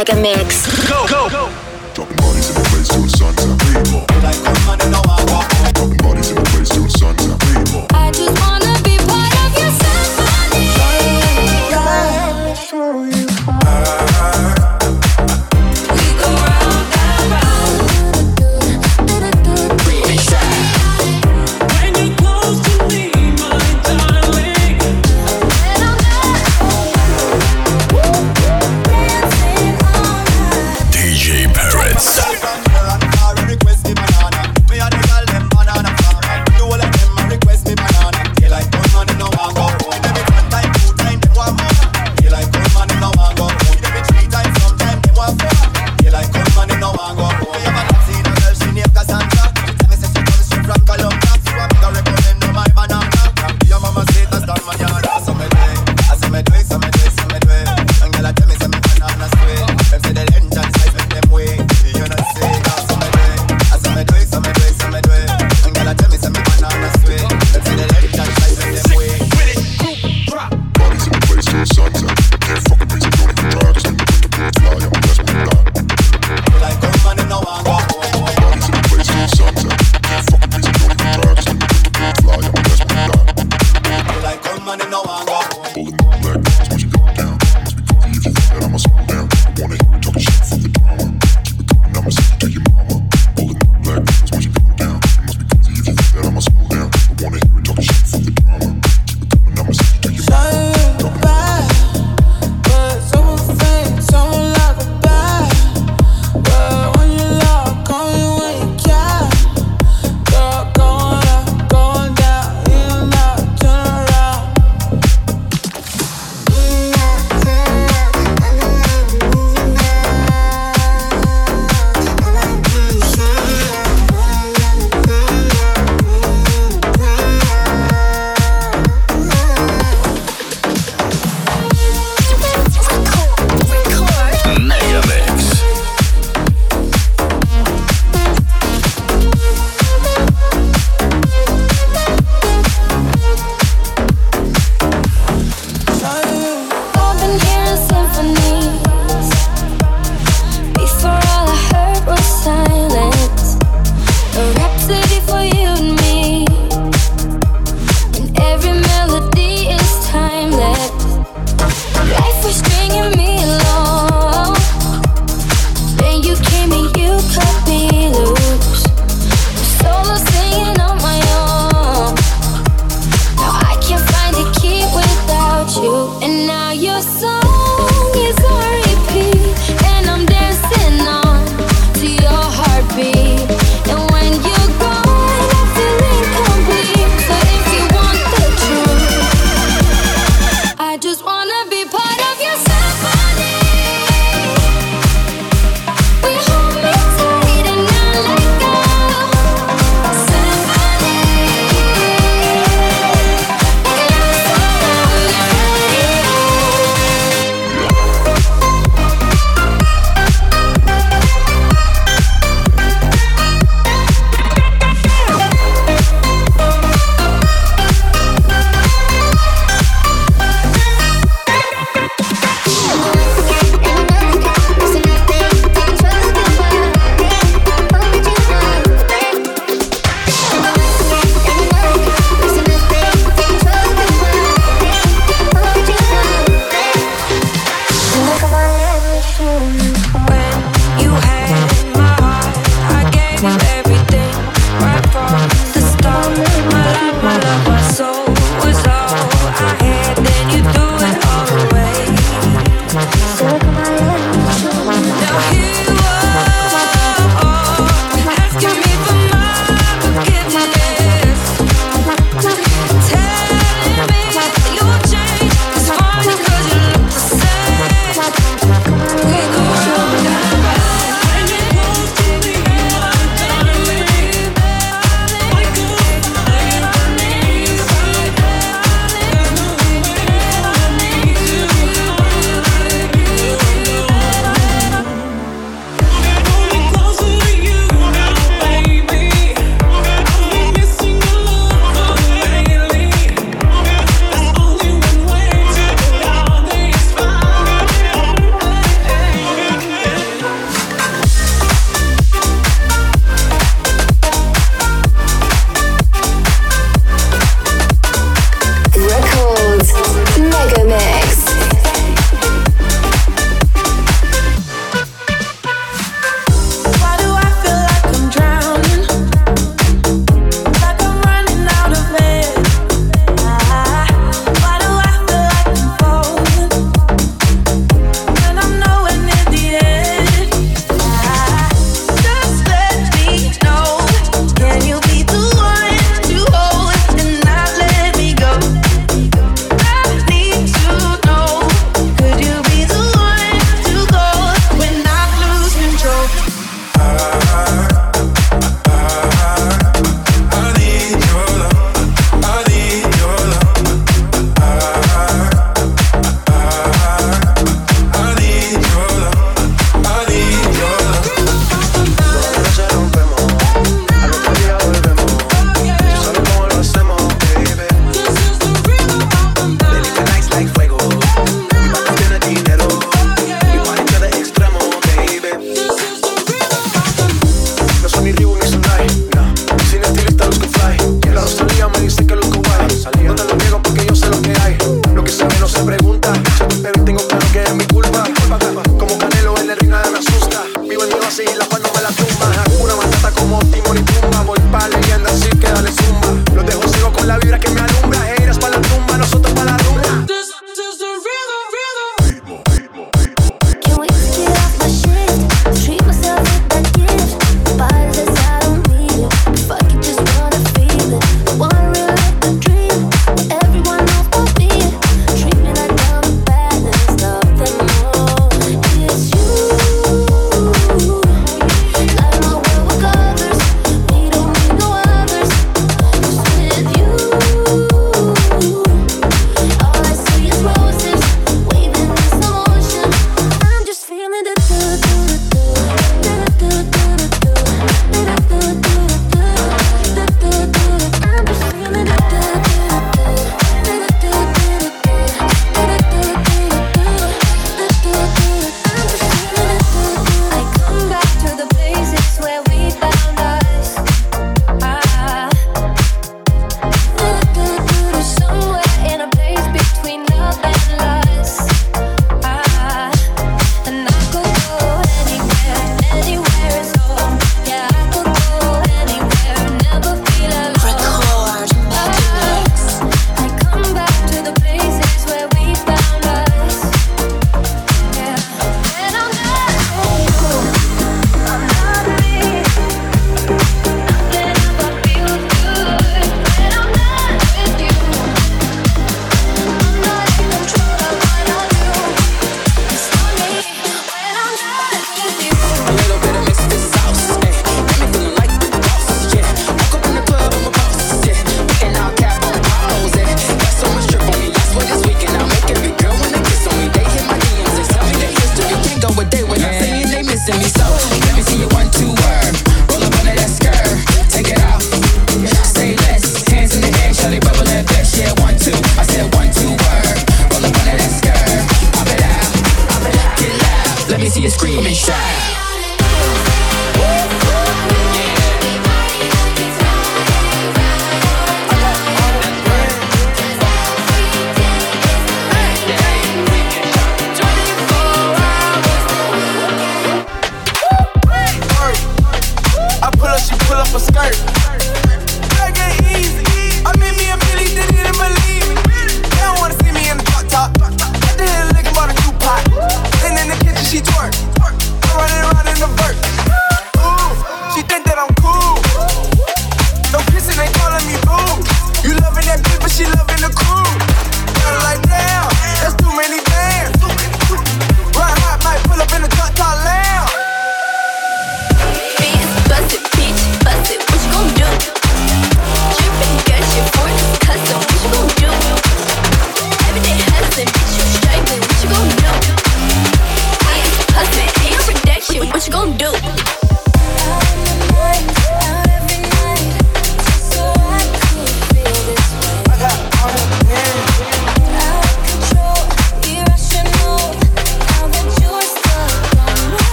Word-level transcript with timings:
Mega 0.00 0.14
Mix. 0.18 0.64
Go, 0.88 1.06
go, 1.06 1.28
go. 1.28 1.50
Dropping 1.92 2.16
bodies 2.16 2.48
in 2.48 2.54
my 2.56 2.62
face 2.70 2.88
to 2.88 3.00
the 3.00 3.08
sun's 3.10 3.36
up. 3.44 3.60
Like, 4.24 4.40
come 4.42 4.70
on, 4.70 4.90
know 4.90 5.02
I 5.04 5.22
walk. 5.28 5.74
Dropping 5.74 5.98
bodies 5.98 6.30
in. 6.30 6.38
I 7.92 8.10
just 8.10 8.40
want 8.40 8.59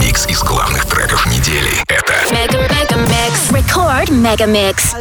Микс 0.00 0.26
из 0.26 0.42
главных 0.42 0.84
треков 0.86 1.24
недели. 1.26 1.70
Это 1.86 2.12
Мега 2.32 2.58
Мега 2.58 2.96
Микс. 2.96 3.50
Рекорд 3.52 4.10
Мега 4.10 4.46
Микс. 4.46 4.92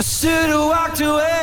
Should've 0.00 0.66
walked 0.66 1.00
away 1.00 1.37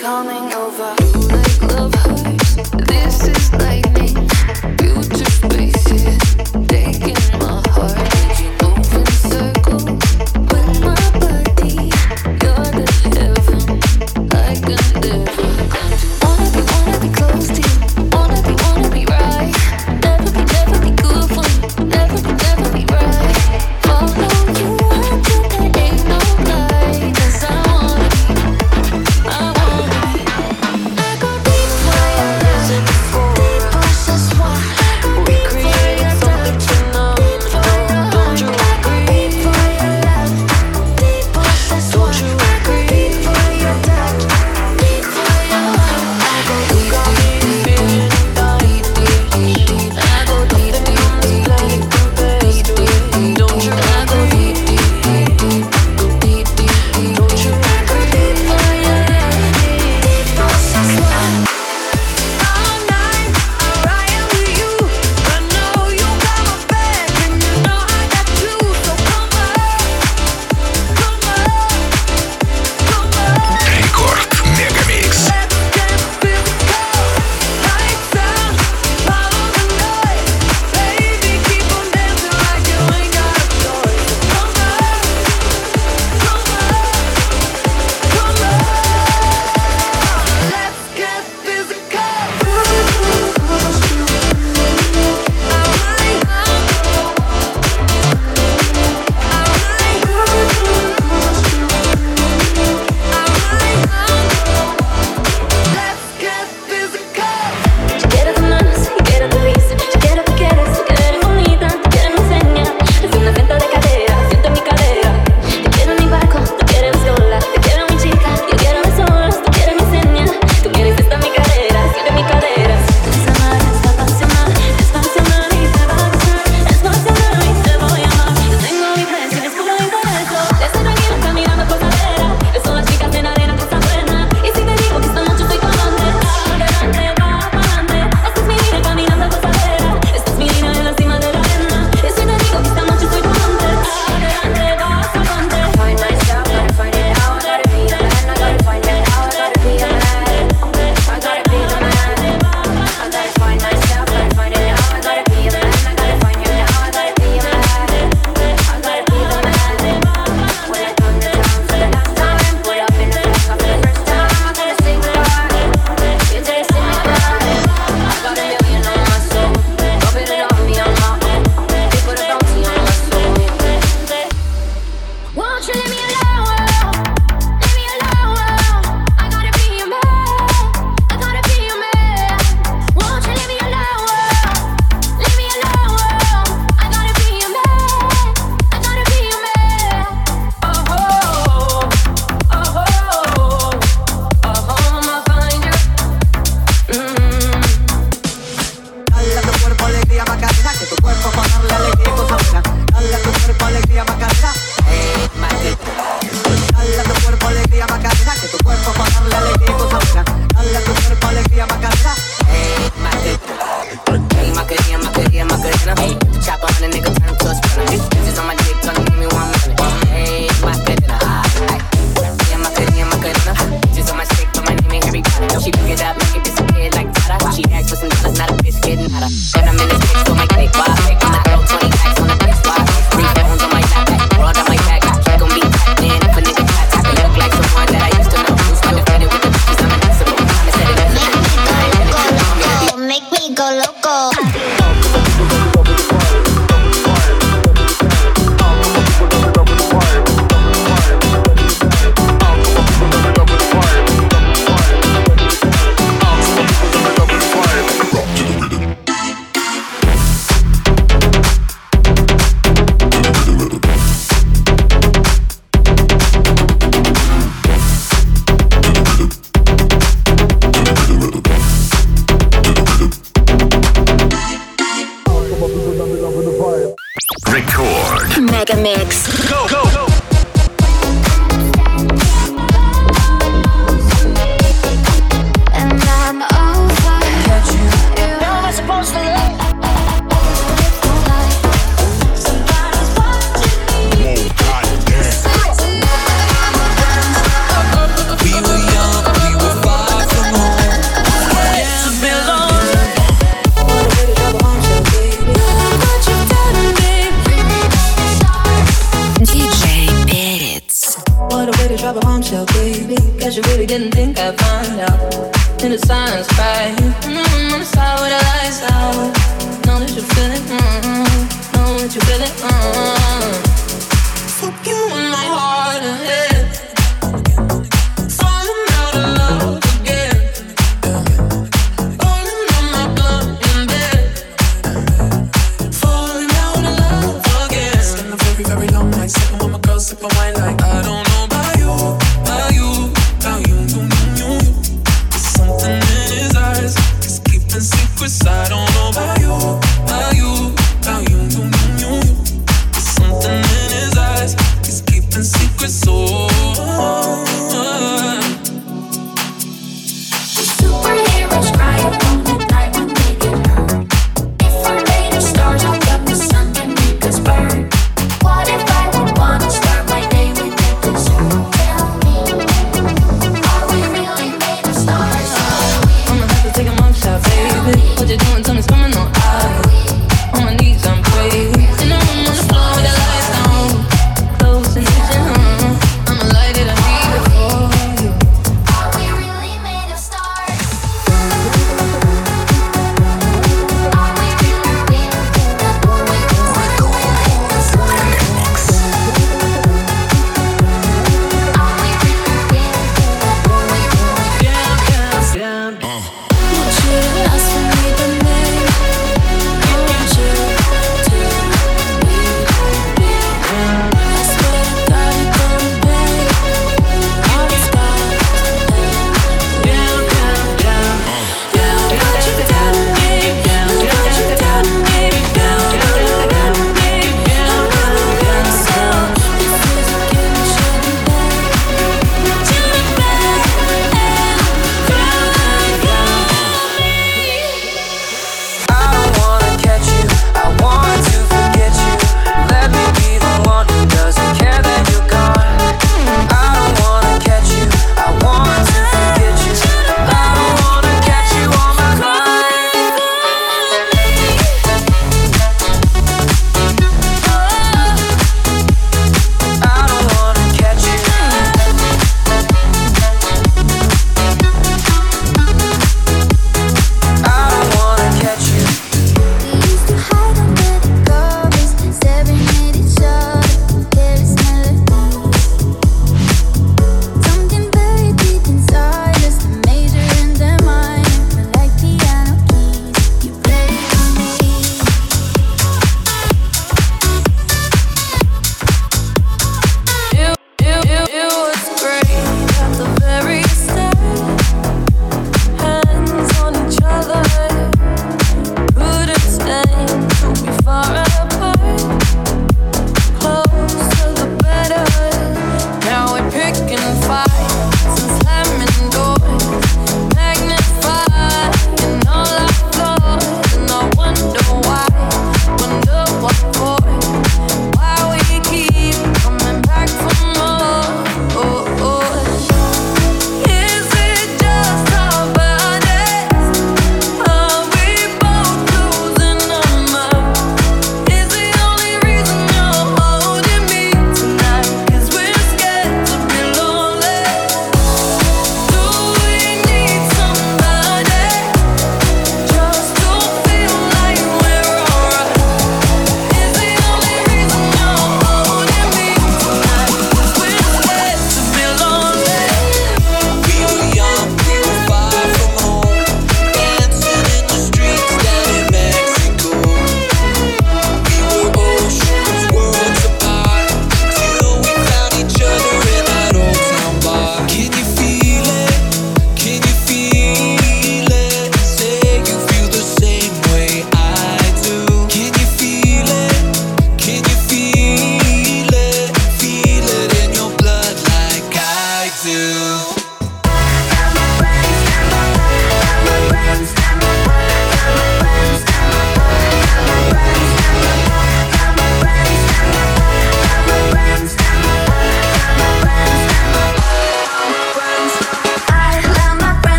coming 0.00 0.52
over. 0.52 0.95